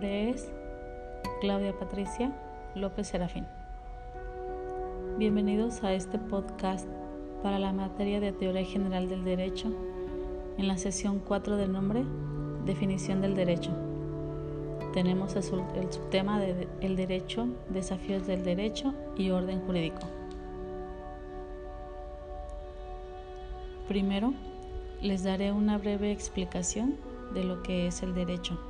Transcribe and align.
nombre 0.00 0.30
es 0.30 0.50
Claudia 1.42 1.78
Patricia 1.78 2.32
López 2.74 3.08
Serafín. 3.08 3.46
Bienvenidos 5.18 5.84
a 5.84 5.92
este 5.92 6.18
podcast 6.18 6.88
para 7.42 7.58
la 7.58 7.74
materia 7.74 8.18
de 8.18 8.32
Teoría 8.32 8.64
General 8.64 9.10
del 9.10 9.24
Derecho 9.24 9.68
en 10.56 10.68
la 10.68 10.78
sesión 10.78 11.18
4 11.18 11.58
del 11.58 11.72
nombre 11.72 12.02
Definición 12.64 13.20
del 13.20 13.34
Derecho. 13.34 13.72
Tenemos 14.94 15.36
el 15.36 15.42
subtema 15.42 16.40
de 16.40 16.66
El 16.80 16.96
Derecho, 16.96 17.48
Desafíos 17.68 18.26
del 18.26 18.42
Derecho 18.42 18.94
y 19.18 19.28
Orden 19.32 19.60
Jurídico. 19.66 20.00
Primero, 23.86 24.32
les 25.02 25.24
daré 25.24 25.52
una 25.52 25.76
breve 25.76 26.10
explicación 26.10 26.96
de 27.34 27.44
lo 27.44 27.62
que 27.62 27.86
es 27.86 28.02
el 28.02 28.14
derecho. 28.14 28.69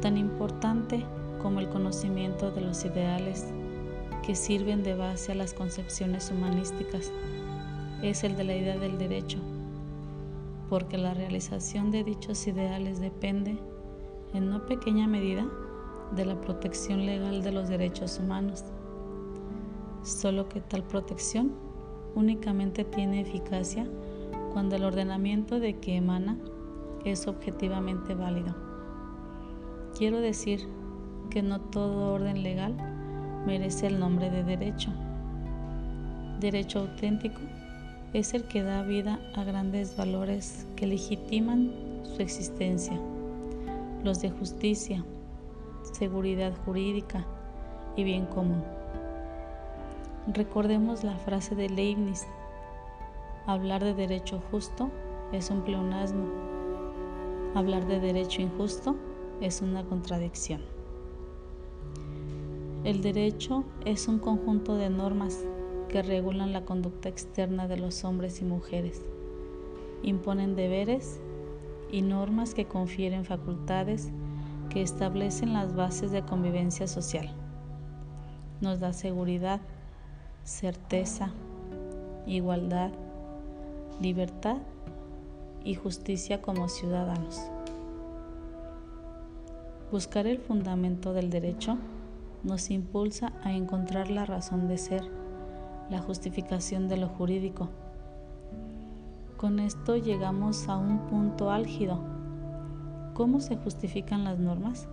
Tan 0.00 0.16
importante 0.16 1.04
como 1.42 1.60
el 1.60 1.68
conocimiento 1.68 2.50
de 2.50 2.60
los 2.60 2.84
ideales 2.84 3.46
que 4.24 4.34
sirven 4.34 4.82
de 4.82 4.94
base 4.94 5.32
a 5.32 5.34
las 5.34 5.54
concepciones 5.54 6.30
humanísticas 6.30 7.12
es 8.02 8.24
el 8.24 8.36
de 8.36 8.44
la 8.44 8.54
idea 8.54 8.78
del 8.78 8.98
derecho, 8.98 9.38
porque 10.68 10.98
la 10.98 11.14
realización 11.14 11.90
de 11.90 12.04
dichos 12.04 12.46
ideales 12.46 13.00
depende, 13.00 13.58
en 14.34 14.50
no 14.50 14.66
pequeña 14.66 15.06
medida, 15.06 15.46
de 16.14 16.24
la 16.24 16.40
protección 16.40 17.06
legal 17.06 17.42
de 17.42 17.52
los 17.52 17.68
derechos 17.68 18.18
humanos, 18.18 18.64
solo 20.02 20.48
que 20.48 20.60
tal 20.60 20.82
protección 20.82 21.52
únicamente 22.14 22.84
tiene 22.84 23.20
eficacia 23.20 23.86
cuando 24.52 24.76
el 24.76 24.84
ordenamiento 24.84 25.60
de 25.60 25.78
que 25.78 25.96
emana 25.96 26.38
es 27.04 27.26
objetivamente 27.26 28.14
válido. 28.14 28.67
Quiero 29.98 30.20
decir 30.20 30.60
que 31.28 31.42
no 31.42 31.60
todo 31.60 32.14
orden 32.14 32.44
legal 32.44 32.72
merece 33.44 33.88
el 33.88 33.98
nombre 33.98 34.30
de 34.30 34.44
derecho. 34.44 34.92
Derecho 36.38 36.78
auténtico 36.78 37.40
es 38.12 38.32
el 38.32 38.44
que 38.44 38.62
da 38.62 38.84
vida 38.84 39.18
a 39.34 39.42
grandes 39.42 39.96
valores 39.96 40.68
que 40.76 40.86
legitiman 40.86 41.72
su 42.04 42.22
existencia, 42.22 42.96
los 44.04 44.20
de 44.20 44.30
justicia, 44.30 45.04
seguridad 45.94 46.52
jurídica 46.64 47.26
y 47.96 48.04
bien 48.04 48.26
común. 48.26 48.62
Recordemos 50.32 51.02
la 51.02 51.16
frase 51.16 51.56
de 51.56 51.70
Leibniz, 51.70 52.24
hablar 53.46 53.82
de 53.82 53.94
derecho 53.94 54.40
justo 54.52 54.92
es 55.32 55.50
un 55.50 55.62
pleonasmo, 55.62 56.28
hablar 57.56 57.84
de 57.88 57.98
derecho 57.98 58.42
injusto 58.42 58.94
es 59.40 59.62
una 59.62 59.84
contradicción. 59.84 60.62
El 62.84 63.02
derecho 63.02 63.64
es 63.84 64.08
un 64.08 64.18
conjunto 64.18 64.76
de 64.76 64.88
normas 64.88 65.44
que 65.88 66.02
regulan 66.02 66.52
la 66.52 66.64
conducta 66.64 67.08
externa 67.08 67.66
de 67.66 67.76
los 67.76 68.04
hombres 68.04 68.40
y 68.40 68.44
mujeres, 68.44 69.02
imponen 70.02 70.54
deberes 70.54 71.20
y 71.90 72.02
normas 72.02 72.54
que 72.54 72.66
confieren 72.66 73.24
facultades 73.24 74.10
que 74.70 74.82
establecen 74.82 75.52
las 75.52 75.74
bases 75.74 76.12
de 76.12 76.22
convivencia 76.22 76.86
social. 76.86 77.34
Nos 78.60 78.80
da 78.80 78.92
seguridad, 78.92 79.60
certeza, 80.44 81.32
igualdad, 82.26 82.92
libertad 84.00 84.58
y 85.64 85.74
justicia 85.74 86.42
como 86.42 86.68
ciudadanos. 86.68 87.40
Buscar 89.90 90.26
el 90.26 90.38
fundamento 90.38 91.14
del 91.14 91.30
derecho 91.30 91.78
nos 92.42 92.68
impulsa 92.68 93.32
a 93.42 93.52
encontrar 93.52 94.10
la 94.10 94.26
razón 94.26 94.68
de 94.68 94.76
ser, 94.76 95.02
la 95.88 95.98
justificación 95.98 96.88
de 96.88 96.98
lo 96.98 97.08
jurídico. 97.08 97.70
Con 99.38 99.58
esto 99.58 99.96
llegamos 99.96 100.68
a 100.68 100.76
un 100.76 101.06
punto 101.06 101.50
álgido. 101.50 101.98
¿Cómo 103.14 103.40
se 103.40 103.56
justifican 103.56 104.24
las 104.24 104.38
normas? 104.38 104.86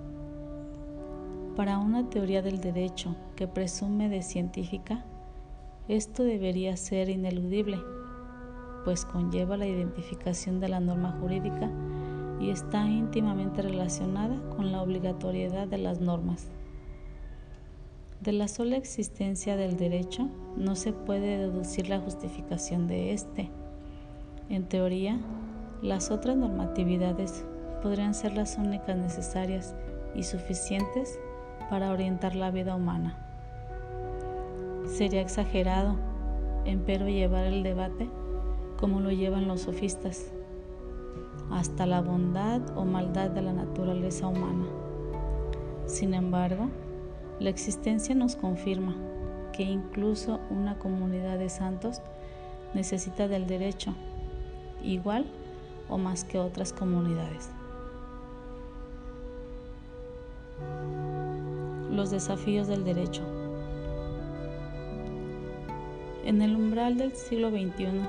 Para 1.57 1.77
una 1.77 2.09
teoría 2.09 2.41
del 2.41 2.61
derecho 2.61 3.17
que 3.35 3.49
presume 3.49 4.07
de 4.07 4.23
científica, 4.23 5.03
esto 5.89 6.23
debería 6.23 6.77
ser 6.77 7.09
ineludible, 7.09 7.81
pues 8.85 9.03
conlleva 9.03 9.57
la 9.57 9.67
identificación 9.67 10.61
de 10.61 10.69
la 10.69 10.79
norma 10.79 11.17
jurídica 11.19 11.69
y 12.39 12.49
está 12.49 12.87
íntimamente 12.87 13.61
relacionada 13.61 14.37
con 14.55 14.71
la 14.71 14.81
obligatoriedad 14.81 15.67
de 15.67 15.77
las 15.77 16.01
normas. 16.01 16.49
De 18.21 18.31
la 18.31 18.47
sola 18.47 18.77
existencia 18.77 19.55
del 19.55 19.77
derecho 19.77 20.29
no 20.57 20.75
se 20.75 20.93
puede 20.93 21.37
deducir 21.37 21.89
la 21.89 21.99
justificación 21.99 22.87
de 22.87 23.13
éste. 23.13 23.49
En 24.49 24.63
teoría, 24.63 25.19
las 25.81 26.11
otras 26.11 26.35
normatividades 26.35 27.45
podrían 27.81 28.13
ser 28.13 28.33
las 28.33 28.57
únicas 28.57 28.97
necesarias 28.97 29.75
y 30.15 30.23
suficientes 30.23 31.19
para 31.69 31.91
orientar 31.91 32.35
la 32.35 32.51
vida 32.51 32.75
humana. 32.75 33.17
Sería 34.87 35.21
exagerado, 35.21 35.95
empero, 36.65 37.07
llevar 37.07 37.45
el 37.45 37.63
debate 37.63 38.09
como 38.77 38.99
lo 38.99 39.11
llevan 39.11 39.47
los 39.47 39.61
sofistas, 39.61 40.31
hasta 41.51 41.85
la 41.85 42.01
bondad 42.01 42.61
o 42.75 42.85
maldad 42.85 43.29
de 43.29 43.41
la 43.41 43.53
naturaleza 43.53 44.27
humana. 44.27 44.65
Sin 45.85 46.13
embargo, 46.13 46.69
la 47.39 47.49
existencia 47.49 48.15
nos 48.15 48.35
confirma 48.35 48.95
que 49.53 49.63
incluso 49.63 50.39
una 50.49 50.77
comunidad 50.79 51.37
de 51.37 51.49
santos 51.49 52.01
necesita 52.73 53.27
del 53.27 53.47
derecho, 53.47 53.93
igual 54.83 55.25
o 55.89 55.97
más 55.97 56.23
que 56.23 56.39
otras 56.39 56.73
comunidades. 56.73 57.49
Los 61.91 62.11
desafíos 62.11 62.67
del 62.67 62.83
derecho. 62.83 63.21
En 66.25 66.41
el 66.41 66.55
umbral 66.55 66.97
del 66.97 67.13
siglo 67.15 67.49
XXI 67.49 68.01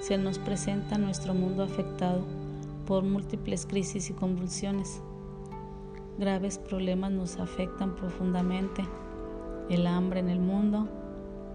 se 0.00 0.18
nos 0.18 0.38
presenta 0.38 0.98
nuestro 0.98 1.32
mundo 1.32 1.62
afectado 1.62 2.22
por 2.86 3.04
múltiples 3.04 3.66
crisis 3.66 4.10
y 4.10 4.12
convulsiones. 4.12 5.02
Graves 6.18 6.58
problemas 6.58 7.12
nos 7.12 7.38
afectan 7.38 7.94
profundamente. 7.94 8.84
El 9.68 9.86
hambre 9.86 10.20
en 10.20 10.28
el 10.28 10.40
mundo, 10.40 10.88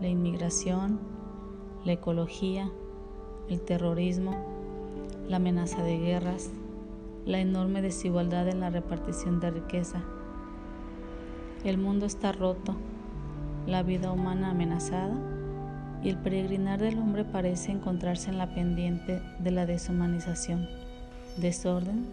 la 0.02 0.08
inmigración, 0.08 1.00
la 1.86 1.94
ecología, 1.94 2.72
el 3.50 3.62
terrorismo, 3.62 4.36
la 5.28 5.38
amenaza 5.38 5.84
de 5.84 5.98
guerras, 5.98 6.52
la 7.26 7.40
enorme 7.40 7.82
desigualdad 7.82 8.48
en 8.48 8.62
la 8.62 8.70
repartición 8.70 9.40
de 9.40 9.52
riqueza. 9.52 10.04
El 11.64 11.78
mundo 11.78 12.06
está 12.06 12.32
roto, 12.32 12.76
la 13.66 13.84
vida 13.84 14.12
humana 14.12 14.52
amenazada 14.52 15.16
y 16.04 16.10
el 16.10 16.18
peregrinar 16.18 16.80
del 16.80 17.00
hombre 17.00 17.26
parece 17.26 17.72
encontrarse 17.72 18.30
en 18.30 18.38
la 18.38 18.54
pendiente 18.54 19.22
de 19.40 19.52
la 19.52 19.66
deshumanización, 19.66 20.68
desorden 21.38 22.06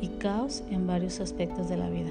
y 0.00 0.08
caos 0.08 0.62
en 0.70 0.86
varios 0.86 1.20
aspectos 1.20 1.68
de 1.68 1.76
la 1.76 1.88
vida. 1.90 2.10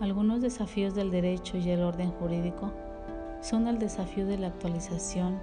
Algunos 0.00 0.42
desafíos 0.42 0.94
del 0.94 1.10
derecho 1.10 1.56
y 1.56 1.70
el 1.70 1.82
orden 1.82 2.10
jurídico 2.12 2.72
son 3.40 3.68
el 3.68 3.78
desafío 3.78 4.26
de 4.26 4.38
la 4.38 4.48
actualización, 4.48 5.38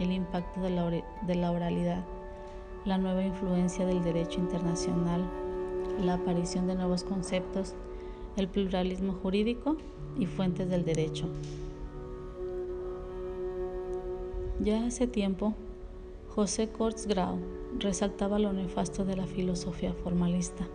el 0.00 0.12
impacto 0.12 0.60
de 0.60 0.70
la, 0.70 0.90
de 0.90 1.34
la 1.34 1.50
oralidad, 1.50 2.04
la 2.84 2.98
nueva 2.98 3.24
influencia 3.24 3.86
del 3.86 4.02
derecho 4.02 4.40
internacional, 4.40 5.22
la 6.02 6.14
aparición 6.14 6.66
de 6.66 6.74
nuevos 6.74 7.04
conceptos, 7.04 7.74
el 8.36 8.48
pluralismo 8.48 9.12
jurídico 9.14 9.76
y 10.18 10.26
fuentes 10.26 10.68
del 10.68 10.84
derecho. 10.84 11.28
Ya 14.60 14.86
hace 14.86 15.06
tiempo, 15.06 15.54
José 16.34 16.68
Corts 16.68 17.06
Grau 17.06 17.38
resaltaba 17.78 18.40
lo 18.40 18.52
nefasto 18.52 19.04
de 19.04 19.14
la 19.14 19.24
filosofía 19.24 19.94
formalista, 19.94 20.66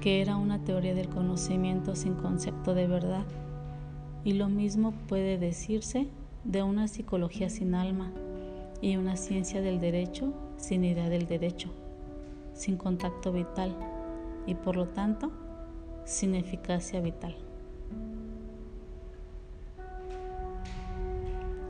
que 0.00 0.20
era 0.20 0.36
una 0.36 0.62
teoría 0.62 0.94
del 0.94 1.08
conocimiento 1.08 1.96
sin 1.96 2.14
concepto 2.14 2.72
de 2.72 2.86
verdad, 2.86 3.24
y 4.22 4.34
lo 4.34 4.48
mismo 4.48 4.92
puede 5.08 5.36
decirse 5.36 6.06
de 6.44 6.62
una 6.62 6.86
psicología 6.86 7.50
sin 7.50 7.74
alma 7.74 8.12
y 8.80 8.96
una 8.96 9.16
ciencia 9.16 9.60
del 9.60 9.80
derecho 9.80 10.32
sin 10.58 10.84
idea 10.84 11.08
del 11.08 11.26
derecho, 11.26 11.68
sin 12.54 12.76
contacto 12.76 13.32
vital 13.32 13.74
y 14.46 14.54
por 14.54 14.76
lo 14.76 14.86
tanto 14.86 15.32
sin 16.04 16.36
eficacia 16.36 17.00
vital. 17.00 17.34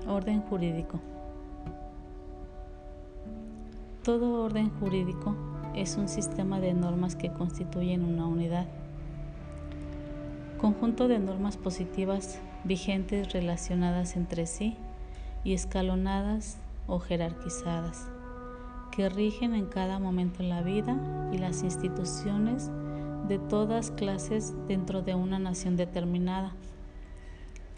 Orden 0.06 0.42
jurídico. 0.42 1.00
Todo 4.02 4.42
orden 4.42 4.68
jurídico 4.80 5.36
es 5.76 5.96
un 5.96 6.08
sistema 6.08 6.58
de 6.58 6.74
normas 6.74 7.14
que 7.14 7.32
constituyen 7.32 8.04
una 8.04 8.26
unidad. 8.26 8.66
Conjunto 10.58 11.06
de 11.06 11.20
normas 11.20 11.56
positivas 11.56 12.40
vigentes 12.64 13.32
relacionadas 13.32 14.16
entre 14.16 14.46
sí 14.46 14.76
y 15.44 15.52
escalonadas 15.52 16.58
o 16.88 16.98
jerarquizadas, 16.98 18.08
que 18.90 19.08
rigen 19.08 19.54
en 19.54 19.66
cada 19.66 20.00
momento 20.00 20.42
la 20.42 20.62
vida 20.62 20.96
y 21.32 21.38
las 21.38 21.62
instituciones 21.62 22.72
de 23.28 23.38
todas 23.38 23.92
clases 23.92 24.52
dentro 24.66 25.02
de 25.02 25.14
una 25.14 25.38
nación 25.38 25.76
determinada. 25.76 26.56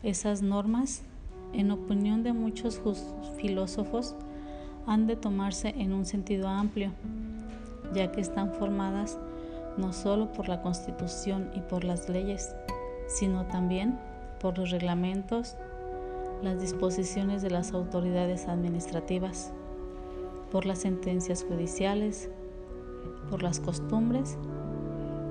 Esas 0.02 0.40
normas, 0.40 1.02
en 1.52 1.70
opinión 1.70 2.22
de 2.22 2.32
muchos 2.32 2.80
filósofos, 3.36 4.16
han 4.86 5.06
de 5.06 5.16
tomarse 5.16 5.68
en 5.76 5.92
un 5.92 6.04
sentido 6.04 6.48
amplio, 6.48 6.90
ya 7.94 8.10
que 8.12 8.20
están 8.20 8.52
formadas 8.52 9.18
no 9.76 9.92
solo 9.92 10.32
por 10.32 10.48
la 10.48 10.62
Constitución 10.62 11.50
y 11.54 11.60
por 11.60 11.84
las 11.84 12.08
leyes, 12.08 12.54
sino 13.08 13.46
también 13.46 13.98
por 14.40 14.58
los 14.58 14.70
reglamentos, 14.70 15.56
las 16.42 16.60
disposiciones 16.60 17.42
de 17.42 17.50
las 17.50 17.72
autoridades 17.72 18.46
administrativas, 18.46 19.52
por 20.50 20.66
las 20.66 20.78
sentencias 20.80 21.44
judiciales, 21.44 22.30
por 23.30 23.42
las 23.42 23.60
costumbres 23.60 24.38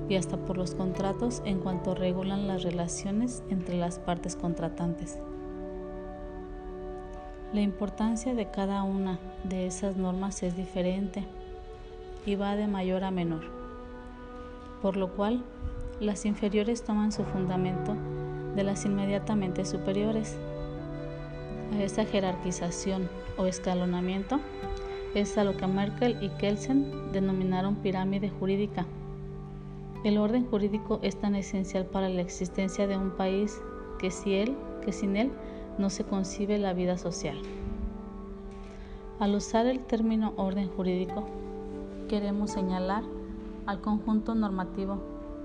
y 0.08 0.16
hasta 0.16 0.36
por 0.36 0.58
los 0.58 0.74
contratos 0.74 1.42
en 1.44 1.60
cuanto 1.60 1.94
regulan 1.94 2.46
las 2.46 2.62
relaciones 2.62 3.42
entre 3.48 3.78
las 3.78 3.98
partes 3.98 4.36
contratantes. 4.36 5.18
La 7.52 7.60
importancia 7.60 8.34
de 8.34 8.50
cada 8.50 8.82
una 8.82 9.18
de 9.44 9.66
esas 9.66 9.96
normas 9.96 10.42
es 10.42 10.56
diferente 10.56 11.24
y 12.26 12.34
va 12.34 12.56
de 12.56 12.66
mayor 12.66 13.04
a 13.04 13.10
menor, 13.10 13.42
por 14.80 14.96
lo 14.96 15.14
cual 15.14 15.44
las 16.00 16.24
inferiores 16.24 16.82
toman 16.82 17.12
su 17.12 17.24
fundamento 17.24 17.94
de 18.56 18.64
las 18.64 18.84
inmediatamente 18.84 19.64
superiores. 19.64 20.36
A 21.74 21.82
esa 21.82 22.04
jerarquización 22.04 23.08
o 23.36 23.46
escalonamiento 23.46 24.40
es 25.14 25.36
a 25.38 25.44
lo 25.44 25.56
que 25.56 25.66
Merkel 25.66 26.16
y 26.22 26.30
Kelsen 26.30 27.12
denominaron 27.12 27.76
pirámide 27.76 28.30
jurídica. 28.30 28.86
El 30.04 30.18
orden 30.18 30.46
jurídico 30.46 30.98
es 31.02 31.16
tan 31.16 31.34
esencial 31.34 31.86
para 31.86 32.08
la 32.08 32.20
existencia 32.20 32.86
de 32.86 32.96
un 32.96 33.10
país 33.10 33.58
que, 33.98 34.10
si 34.10 34.34
él, 34.34 34.56
que 34.84 34.92
sin 34.92 35.16
él 35.16 35.30
no 35.78 35.90
se 35.90 36.04
concibe 36.04 36.58
la 36.58 36.72
vida 36.72 36.98
social. 36.98 37.36
Al 39.20 39.36
usar 39.36 39.66
el 39.66 39.78
término 39.78 40.32
orden 40.36 40.68
jurídico, 40.68 41.24
queremos 42.08 42.50
señalar 42.50 43.04
al 43.64 43.80
conjunto 43.80 44.34
normativo 44.34 44.98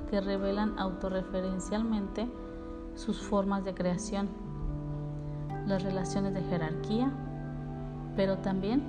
que 0.09 0.19
revelan 0.21 0.77
autorreferencialmente 0.79 2.27
sus 2.95 3.21
formas 3.21 3.63
de 3.63 3.75
creación, 3.75 4.27
las 5.67 5.83
relaciones 5.83 6.33
de 6.33 6.41
jerarquía, 6.41 7.11
pero 8.15 8.39
también 8.39 8.81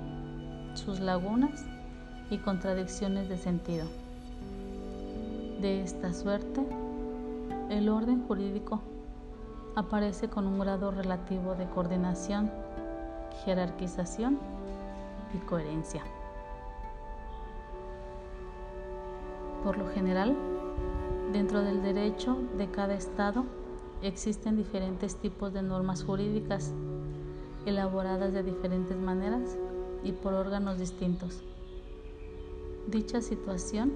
sus 0.73 0.99
lagunas 0.99 1.63
y 2.31 2.39
contradicciones 2.39 3.29
de 3.29 3.37
sentido. 3.37 3.85
De 5.61 5.83
esta 5.83 6.11
suerte, 6.11 6.65
el 7.69 7.87
orden 7.87 8.25
jurídico 8.27 8.81
aparece 9.75 10.27
con 10.27 10.47
un 10.47 10.57
grado 10.57 10.89
relativo 10.89 11.53
de 11.53 11.69
coordinación, 11.69 12.49
jerarquización 13.45 14.39
y 15.33 15.37
coherencia. 15.39 16.03
Por 19.63 19.77
lo 19.77 19.87
general, 19.89 20.35
dentro 21.31 21.61
del 21.61 21.81
derecho 21.81 22.37
de 22.57 22.69
cada 22.69 22.95
Estado 22.95 23.45
existen 24.01 24.57
diferentes 24.57 25.15
tipos 25.15 25.53
de 25.53 25.61
normas 25.61 26.03
jurídicas, 26.03 26.73
elaboradas 27.65 28.33
de 28.33 28.43
diferentes 28.43 28.97
maneras 28.97 29.57
y 30.03 30.13
por 30.13 30.33
órganos 30.33 30.79
distintos. 30.79 31.43
Dicha 32.87 33.21
situación 33.21 33.93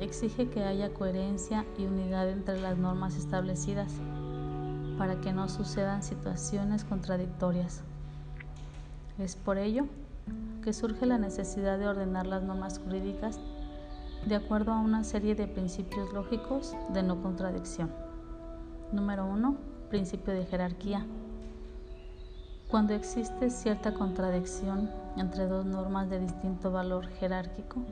exige 0.00 0.48
que 0.48 0.64
haya 0.64 0.92
coherencia 0.92 1.64
y 1.78 1.84
unidad 1.84 2.28
entre 2.28 2.60
las 2.60 2.76
normas 2.76 3.16
establecidas 3.16 3.92
para 4.98 5.20
que 5.20 5.32
no 5.32 5.48
sucedan 5.48 6.02
situaciones 6.02 6.84
contradictorias. 6.84 7.82
Es 9.18 9.36
por 9.36 9.58
ello 9.58 9.86
surge 10.72 11.06
la 11.06 11.18
necesidad 11.18 11.78
de 11.78 11.88
ordenar 11.88 12.26
las 12.26 12.42
normas 12.42 12.78
jurídicas 12.78 13.38
de 14.26 14.36
acuerdo 14.36 14.72
a 14.72 14.80
una 14.80 15.04
serie 15.04 15.34
de 15.34 15.46
principios 15.46 16.12
lógicos 16.12 16.74
de 16.92 17.02
no 17.02 17.20
contradicción. 17.20 17.90
Número 18.92 19.26
1. 19.26 19.56
Principio 19.90 20.32
de 20.32 20.46
jerarquía. 20.46 21.04
Cuando 22.70 22.94
existe 22.94 23.50
cierta 23.50 23.92
contradicción 23.92 24.90
entre 25.16 25.46
dos 25.46 25.66
normas 25.66 26.08
de 26.08 26.20
distinto 26.20 26.72
valor 26.72 27.06
jerárquico, 27.20 27.82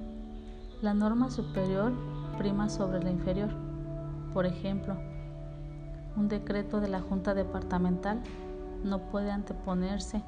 la 0.80 0.94
norma 0.94 1.30
superior 1.30 1.92
prima 2.38 2.68
sobre 2.68 3.02
la 3.02 3.10
inferior. 3.10 3.50
Por 4.32 4.46
ejemplo, 4.46 4.96
un 6.16 6.28
decreto 6.28 6.80
de 6.80 6.88
la 6.88 7.00
Junta 7.00 7.34
Departamental 7.34 8.20
no 8.82 8.98
puede 9.10 9.30
anteponerse 9.30 10.22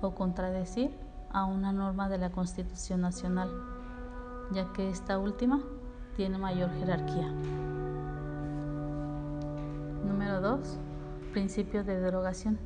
o 0.00 0.14
contradecir 0.14 0.90
a 1.32 1.44
una 1.44 1.72
norma 1.72 2.08
de 2.08 2.18
la 2.18 2.30
Constitución 2.30 3.00
Nacional, 3.00 3.50
ya 4.52 4.72
que 4.72 4.90
esta 4.90 5.18
última 5.18 5.60
tiene 6.16 6.38
mayor 6.38 6.70
jerarquía. 6.78 7.32
Número 10.06 10.40
2. 10.40 10.78
Principio 11.32 11.84
de 11.84 11.98
derogación. 11.98 12.58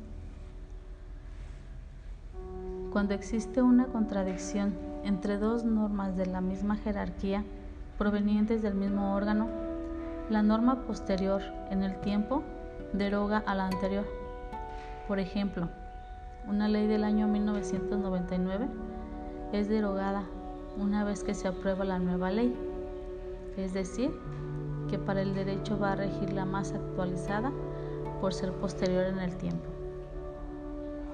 Cuando 2.91 3.13
existe 3.13 3.61
una 3.61 3.85
contradicción 3.85 4.73
entre 5.03 5.37
dos 5.37 5.63
normas 5.63 6.17
de 6.17 6.25
la 6.25 6.41
misma 6.41 6.75
jerarquía 6.77 7.43
provenientes 7.97 8.61
del 8.61 8.75
mismo 8.75 9.15
órgano, 9.15 9.47
la 10.29 10.43
norma 10.43 10.81
posterior 10.81 11.41
en 11.69 11.83
el 11.83 11.99
tiempo 12.01 12.43
deroga 12.93 13.37
a 13.45 13.55
la 13.55 13.67
anterior. 13.67 14.05
Por 15.07 15.19
ejemplo, 15.19 15.69
una 16.47 16.67
ley 16.67 16.87
del 16.87 17.03
año 17.03 17.27
1999 17.27 18.67
es 19.51 19.67
derogada 19.67 20.23
una 20.77 21.03
vez 21.03 21.23
que 21.23 21.33
se 21.33 21.47
aprueba 21.47 21.83
la 21.83 21.99
nueva 21.99 22.31
ley, 22.31 22.55
es 23.57 23.73
decir, 23.73 24.11
que 24.89 24.97
para 24.97 25.21
el 25.21 25.33
derecho 25.33 25.77
va 25.77 25.93
a 25.93 25.95
regir 25.95 26.31
la 26.31 26.45
más 26.45 26.71
actualizada 26.71 27.51
por 28.21 28.33
ser 28.33 28.53
posterior 28.53 29.05
en 29.05 29.19
el 29.19 29.35
tiempo. 29.37 29.65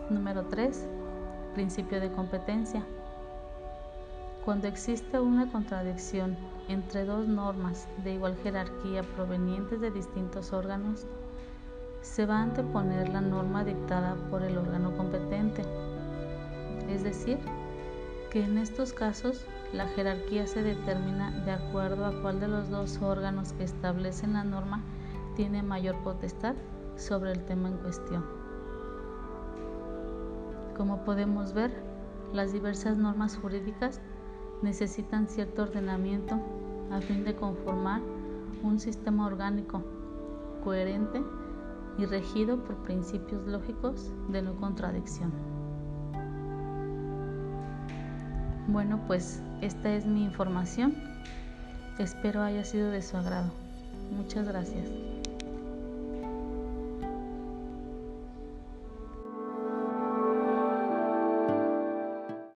Número 0.10 0.44
3. 0.44 0.88
Principio 1.56 2.00
de 2.00 2.12
competencia. 2.12 2.84
Cuando 4.46 4.68
existe 4.68 5.20
una 5.20 5.52
contradicción 5.52 6.36
entre 6.68 7.06
dos 7.06 7.28
normas 7.28 7.88
de 8.04 8.13
igual 8.13 8.36
jerarquía 8.44 9.02
provenientes 9.16 9.80
de 9.80 9.90
distintos 9.90 10.52
órganos, 10.52 11.08
se 12.04 12.26
va 12.26 12.38
a 12.38 12.44
anteponer 12.44 13.10
la 13.10 13.22
norma 13.22 13.64
dictada 13.64 14.16
por 14.30 14.44
el 14.44 14.58
órgano 14.58 14.96
competente. 14.96 15.64
Es 16.90 17.02
decir, 17.02 17.40
que 18.30 18.44
en 18.44 18.58
estos 18.58 18.94
casos 18.94 19.46
la 19.72 19.88
jerarquía 19.88 20.46
se 20.46 20.62
determina 20.62 21.32
de 21.46 21.52
acuerdo 21.52 22.06
a 22.06 22.22
cuál 22.22 22.40
de 22.40 22.50
los 22.50 22.70
dos 22.70 23.02
órganos 23.02 23.54
que 23.54 23.64
establecen 23.64 24.34
la 24.34 24.44
norma 24.44 24.82
tiene 25.36 25.64
mayor 25.64 25.96
potestad 26.04 26.56
sobre 26.98 27.32
el 27.32 27.46
tema 27.46 27.70
en 27.70 27.78
cuestión. 27.78 28.26
Como 30.76 31.06
podemos 31.06 31.54
ver, 31.54 31.72
las 32.34 32.52
diversas 32.52 32.98
normas 32.98 33.38
jurídicas 33.38 34.02
necesitan 34.62 35.28
cierto 35.28 35.64
ordenamiento 35.64 36.40
a 36.92 37.00
fin 37.00 37.24
de 37.24 37.36
conformar 37.36 38.02
un 38.62 38.80
sistema 38.80 39.26
orgánico, 39.26 39.84
coherente 40.64 41.24
y 41.98 42.06
regido 42.06 42.58
por 42.64 42.76
principios 42.84 43.46
lógicos 43.48 44.12
de 44.30 44.42
no 44.42 44.56
contradicción. 44.56 45.32
Bueno, 48.68 49.00
pues 49.08 49.42
esta 49.62 49.94
es 49.94 50.06
mi 50.06 50.24
información. 50.24 50.96
Espero 52.00 52.42
haya 52.42 52.64
sido 52.64 52.90
de 52.90 53.02
su 53.02 53.18
agrado. 53.18 53.52
Muchas 54.12 54.48
gracias. 54.48 55.12